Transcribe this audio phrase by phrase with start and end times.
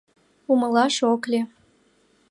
[0.51, 1.45] Умылаш ок лий.